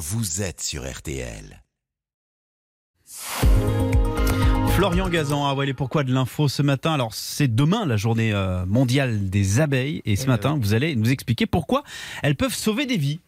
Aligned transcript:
vous 0.00 0.40
êtes 0.40 0.62
sur 0.62 0.90
RTL. 0.90 1.62
Florian 4.70 5.10
Gazan 5.10 5.46
a 5.46 5.52
voilé 5.52 5.74
pourquoi 5.74 6.04
de 6.04 6.12
l'info 6.12 6.48
ce 6.48 6.62
matin. 6.62 6.94
Alors 6.94 7.12
c'est 7.12 7.54
demain 7.54 7.84
la 7.84 7.98
journée 7.98 8.32
euh, 8.32 8.64
mondiale 8.64 9.28
des 9.28 9.60
abeilles 9.60 10.00
et 10.06 10.16
ce 10.16 10.26
matin 10.26 10.56
vous 10.58 10.72
allez 10.72 10.96
nous 10.96 11.10
expliquer 11.10 11.44
pourquoi 11.44 11.84
elles 12.22 12.34
peuvent 12.34 12.54
sauver 12.54 12.86
des 12.86 12.96
vies. 12.96 13.20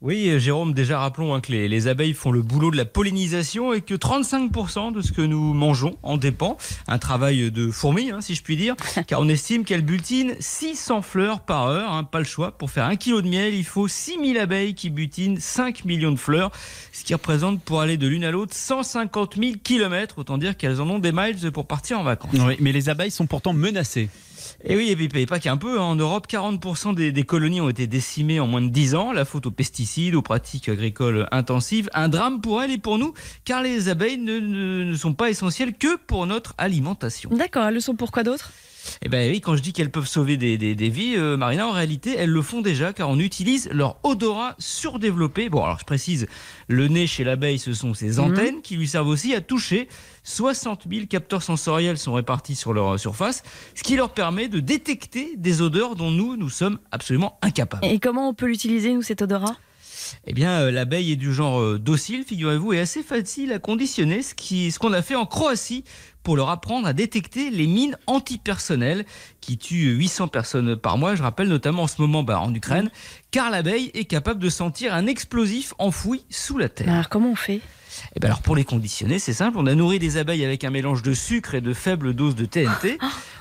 Oui, 0.00 0.28
euh, 0.28 0.38
Jérôme, 0.38 0.74
déjà 0.74 1.00
rappelons 1.00 1.34
hein, 1.34 1.40
que 1.40 1.50
les, 1.50 1.66
les 1.66 1.88
abeilles 1.88 2.14
font 2.14 2.30
le 2.30 2.40
boulot 2.40 2.70
de 2.70 2.76
la 2.76 2.84
pollinisation 2.84 3.72
et 3.72 3.80
que 3.80 3.94
35% 3.94 4.92
de 4.92 5.02
ce 5.02 5.10
que 5.10 5.22
nous 5.22 5.52
mangeons 5.54 5.98
en 6.04 6.16
dépend. 6.16 6.56
Un 6.86 6.98
travail 6.98 7.50
de 7.50 7.72
fourmi, 7.72 8.12
hein, 8.12 8.20
si 8.20 8.36
je 8.36 8.42
puis 8.44 8.56
dire, 8.56 8.76
car 9.08 9.18
on 9.20 9.28
estime 9.28 9.64
qu'elles 9.64 9.82
butinent 9.82 10.36
600 10.38 11.02
fleurs 11.02 11.40
par 11.40 11.66
heure. 11.66 11.92
hein, 11.92 12.04
pas 12.04 12.20
le 12.20 12.24
choix. 12.24 12.52
Pour 12.52 12.70
faire 12.70 12.84
un 12.84 12.94
kilo 12.94 13.22
de 13.22 13.28
miel, 13.28 13.54
il 13.54 13.64
faut 13.64 13.88
6000 13.88 14.38
abeilles 14.38 14.74
qui 14.74 14.88
butinent 14.88 15.40
5 15.40 15.84
millions 15.84 16.12
de 16.12 16.16
fleurs, 16.16 16.52
ce 16.92 17.02
qui 17.02 17.12
représente 17.12 17.60
pour 17.62 17.80
aller 17.80 17.96
de 17.96 18.06
l'une 18.06 18.22
à 18.22 18.30
l'autre 18.30 18.54
150 18.54 19.34
000 19.36 19.52
kilomètres. 19.64 20.20
Autant 20.20 20.38
dire 20.38 20.56
qu'elles 20.56 20.80
en 20.80 20.88
ont 20.90 21.00
des 21.00 21.10
miles 21.10 21.50
pour 21.50 21.66
partir 21.66 21.98
en 21.98 22.04
vacances. 22.04 22.30
Oui, 22.34 22.54
mais 22.60 22.70
les 22.70 22.88
abeilles 22.88 23.10
sont 23.10 23.26
pourtant 23.26 23.52
menacées. 23.52 24.10
Et 24.64 24.76
oui, 24.76 24.90
et 24.90 24.96
puis 24.96 25.26
pas 25.26 25.38
qu'un 25.38 25.56
peu. 25.56 25.78
hein. 25.78 25.82
En 25.82 25.96
Europe, 25.96 26.26
40% 26.28 26.94
des, 26.94 27.22
colonies 27.24 27.60
ont 27.60 27.68
été 27.68 27.86
décimées 27.86 28.40
en 28.40 28.46
moins 28.46 28.60
de 28.62 28.68
10 28.68 28.94
ans. 28.94 29.12
La 29.12 29.24
faute 29.24 29.46
aux 29.46 29.50
pesticides, 29.50 30.14
aux 30.14 30.22
pratiques 30.22 30.68
agricoles 30.68 31.28
intensives. 31.32 31.88
Un 31.94 32.08
drame 32.08 32.40
pour 32.40 32.62
elles 32.62 32.72
et 32.72 32.78
pour 32.78 32.98
nous, 32.98 33.14
car 33.44 33.62
les 33.62 33.88
abeilles 33.88 34.18
ne 34.18 34.96
sont 34.96 35.14
pas 35.14 35.30
essentielles 35.30 35.74
que 35.74 35.96
pour 35.96 36.26
notre 36.26 36.54
alimentation. 36.58 37.30
D'accord, 37.32 37.66
elles 37.66 37.74
le 37.74 37.80
sont 37.80 37.94
pour 37.96 38.10
quoi 38.10 38.22
d'autre? 38.22 38.52
Eh 39.02 39.08
ben 39.08 39.30
oui, 39.30 39.40
quand 39.40 39.56
je 39.56 39.62
dis 39.62 39.72
qu'elles 39.72 39.90
peuvent 39.90 40.06
sauver 40.08 40.36
des, 40.36 40.58
des- 40.58 40.74
des 40.74 40.88
vies, 40.88 41.14
euh, 41.16 41.36
Marina, 41.36 41.66
en 41.66 41.72
réalité, 41.72 42.14
elles 42.16 42.30
le 42.30 42.42
font 42.42 42.60
déjà, 42.60 42.92
car 42.92 43.08
on 43.08 43.18
utilise 43.18 43.68
leur 43.72 43.98
odorat 44.02 44.54
surdéveloppé. 44.58 45.48
Bon, 45.48 45.64
alors 45.64 45.78
je 45.78 45.84
précise, 45.84 46.26
le 46.68 46.88
nez 46.88 47.06
chez 47.06 47.24
l'abeille, 47.24 47.58
ce 47.58 47.72
sont 47.74 47.94
ses 47.94 48.18
antennes 48.20 48.62
qui 48.62 48.76
lui 48.76 48.88
servent 48.88 49.08
aussi 49.08 49.34
à 49.34 49.40
toucher. 49.40 49.88
60 50.24 50.84
000 50.90 51.06
capteurs 51.06 51.42
sensoriels 51.42 51.96
sont 51.98 52.12
répartis 52.12 52.54
sur 52.54 52.72
leur 52.72 52.94
euh, 52.94 52.98
surface, 52.98 53.42
ce 53.74 53.82
qui 53.82 53.96
leur 53.96 54.10
permet 54.10 54.48
de 54.48 54.60
détecter 54.60 55.32
des 55.36 55.62
odeurs 55.62 55.94
dont 55.94 56.10
nous, 56.10 56.36
nous 56.36 56.50
sommes 56.50 56.78
absolument 56.92 57.38
incapables. 57.42 57.84
Et 57.86 57.98
comment 57.98 58.28
on 58.28 58.34
peut 58.34 58.46
l'utiliser, 58.46 58.92
nous, 58.92 59.02
cet 59.02 59.22
odorat? 59.22 59.56
Eh 60.26 60.32
bien, 60.32 60.60
euh, 60.60 60.70
l'abeille 60.70 61.12
est 61.12 61.16
du 61.16 61.32
genre 61.32 61.60
euh, 61.60 61.78
docile, 61.78 62.24
figurez-vous, 62.24 62.72
et 62.72 62.80
assez 62.80 63.02
facile 63.02 63.52
à 63.52 63.58
conditionner, 63.58 64.22
ce 64.22 64.34
qui- 64.34 64.70
ce 64.72 64.78
qu'on 64.78 64.92
a 64.92 65.02
fait 65.02 65.14
en 65.14 65.26
Croatie 65.26 65.84
pour 66.22 66.36
leur 66.36 66.50
apprendre 66.50 66.86
à 66.86 66.92
détecter 66.92 67.50
les 67.50 67.66
mines 67.66 67.96
antipersonnelles 68.06 69.04
qui 69.40 69.56
tuent 69.58 69.94
800 69.96 70.28
personnes 70.28 70.76
par 70.76 70.98
mois. 70.98 71.14
Je 71.14 71.22
rappelle 71.22 71.48
notamment 71.48 71.84
en 71.84 71.86
ce 71.86 72.00
moment 72.00 72.22
bah, 72.22 72.40
en 72.40 72.54
Ukraine, 72.54 72.90
car 73.30 73.50
l'abeille 73.50 73.90
est 73.94 74.04
capable 74.04 74.40
de 74.40 74.48
sentir 74.50 74.94
un 74.94 75.06
explosif 75.06 75.72
enfoui 75.78 76.24
sous 76.30 76.58
la 76.58 76.68
terre. 76.68 76.90
Alors, 76.92 77.08
comment 77.08 77.30
on 77.30 77.36
fait? 77.36 77.60
Eh 78.14 78.20
ben 78.20 78.28
alors 78.28 78.42
pour 78.42 78.54
les 78.54 78.64
conditionner, 78.64 79.18
c'est 79.18 79.32
simple. 79.32 79.56
On 79.58 79.66
a 79.66 79.74
nourri 79.74 79.98
des 79.98 80.18
abeilles 80.18 80.44
avec 80.44 80.62
un 80.62 80.70
mélange 80.70 81.02
de 81.02 81.14
sucre 81.14 81.54
et 81.54 81.60
de 81.60 81.72
faibles 81.74 82.14
doses 82.14 82.36
de 82.36 82.44
TNT. 82.44 82.98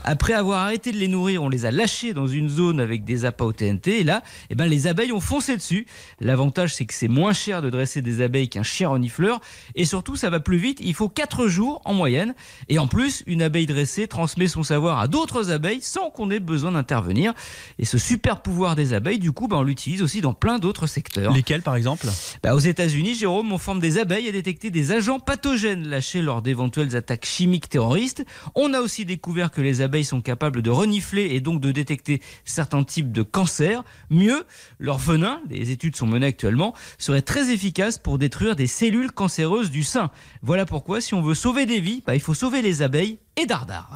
Après 0.10 0.32
avoir 0.32 0.60
arrêté 0.60 0.94
de 0.94 0.98
les 0.98 1.10
nourrir, 1.10 1.44
on 1.44 1.50
les 1.50 1.66
a 1.66 1.72
lâchées 1.72 2.14
dans 2.14 2.28
une 2.28 2.48
zone 2.48 2.80
avec 2.80 3.04
des 3.04 3.26
appâts 3.26 3.44
au 3.44 3.52
TNT. 3.52 4.00
Et 4.00 4.04
là, 4.06 4.24
eh 4.50 4.56
ben 4.56 4.66
les 4.66 4.88
abeilles 4.88 5.12
ont 5.12 5.20
foncé 5.20 5.58
dessus. 5.58 5.86
L'avantage, 6.22 6.74
c'est 6.76 6.86
que 6.86 6.94
c'est 6.94 7.10
moins 7.10 7.34
cher 7.34 7.62
de 7.62 7.70
dresser 7.70 8.02
des 8.02 8.22
abeilles 8.22 8.48
qu'un 8.48 8.64
chien 8.64 8.88
renifleur. 8.88 9.42
Et 9.76 9.84
surtout, 9.84 10.16
ça 10.16 10.30
va 10.30 10.40
plus 10.40 10.56
vite. 10.56 10.80
Il 10.82 10.94
faut 10.94 11.10
4 11.10 11.50
jours 11.50 11.82
en 11.84 11.94
moyenne. 11.94 12.36
Et 12.70 12.80
en 12.80 12.88
plus, 12.88 13.22
une 13.28 13.42
abeille 13.42 13.66
dressée 13.66 14.08
transmet 14.08 14.48
son 14.48 14.64
savoir 14.64 15.00
à 15.00 15.10
d'autres 15.10 15.52
abeilles 15.52 15.82
sans 15.82 16.10
qu'on 16.10 16.32
ait 16.32 16.40
besoin 16.40 16.72
d'intervenir. 16.72 17.34
Et 17.78 17.84
ce 17.84 17.98
super 17.98 18.42
pouvoir 18.42 18.78
des 18.78 18.94
abeilles, 18.94 19.20
du 19.20 19.34
coup, 19.34 19.50
ben, 19.50 19.58
on 19.58 19.64
l'utilise 19.64 20.02
aussi 20.02 20.22
dans 20.22 20.34
plein 20.34 20.58
d'autres 20.58 20.88
secteurs. 20.88 21.34
Lesquelles 21.34 21.64
par 21.64 21.76
exemple? 21.76 22.08
Bah, 22.42 22.56
aux 22.56 22.60
États-Unis, 22.60 23.16
Jérôme, 23.16 23.52
on 23.52 23.58
forme 23.58 23.82
des 23.82 23.98
abeilles 23.98 24.30
à 24.30 24.32
détecter 24.32 24.70
des 24.70 24.94
agents 24.94 25.20
pathogènes 25.20 25.86
lâchés 25.86 26.22
lors 26.22 26.42
d'éventuelles 26.42 26.96
attaques 26.96 27.26
chimiques 27.26 27.68
terroristes. 27.68 28.24
On 28.56 28.74
a 28.74 28.80
aussi 28.80 29.04
découvert 29.04 29.52
que 29.52 29.60
les 29.60 29.82
abeilles 29.82 29.97
sont 30.06 30.22
capables 30.22 30.62
de 30.62 30.70
renifler 30.70 31.24
et 31.36 31.40
donc 31.42 31.62
de 31.62 31.72
détecter 31.72 32.22
certains 32.46 32.84
types 32.84 33.12
de 33.12 33.24
cancers. 33.24 33.84
Mieux, 34.10 34.46
leur 34.80 34.98
venin, 34.98 35.42
des 35.48 35.72
études 35.72 35.96
sont 35.96 36.08
menées 36.08 36.28
actuellement, 36.28 36.74
serait 36.98 37.22
très 37.22 37.52
efficace 37.52 37.98
pour 37.98 38.18
détruire 38.18 38.56
des 38.56 38.68
cellules 38.68 39.12
cancéreuses 39.12 39.72
du 39.72 39.84
sein. 39.84 40.12
Voilà 40.42 40.66
pourquoi, 40.66 41.02
si 41.02 41.14
on 41.14 41.22
veut 41.22 41.36
sauver 41.36 41.66
des 41.66 41.80
vies, 41.80 42.04
bah, 42.06 42.16
il 42.16 42.22
faut 42.22 42.34
sauver 42.34 42.62
les 42.62 42.82
abeilles 42.82 43.20
et 43.36 43.46
Dardar. 43.46 43.96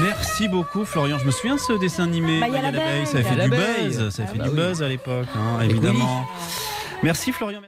Merci 0.00 0.46
beaucoup 0.48 0.84
Florian. 0.84 1.18
Je 1.18 1.24
me 1.24 1.30
souviens 1.30 1.56
de 1.56 1.60
ce 1.60 1.72
dessin 1.78 2.04
animé. 2.04 2.40
Bah, 2.40 2.48
y 2.48 2.56
a. 2.56 3.06
Ça 3.06 3.18
a 3.18 3.22
fait 3.22 3.30
du 3.32 3.36
l'abeille. 3.36 3.86
buzz. 3.88 4.10
Ça 4.10 4.22
a 4.22 4.26
Ah 4.26 4.28
fait 4.28 4.38
bah 4.38 4.44
du 4.44 4.50
oui. 4.50 4.56
buzz 4.56 4.82
à 4.82 4.88
l'époque, 4.88 5.26
hein, 5.34 5.60
Et 5.62 5.64
évidemment. 5.66 6.26
Merci 7.02 7.32
Florian. 7.32 7.60